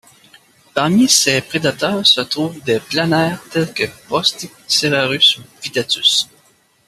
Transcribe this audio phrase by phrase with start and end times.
[0.73, 6.27] Parmi ses prédateurs se trouvent des planaires tels que Prostheceraeus vittatus.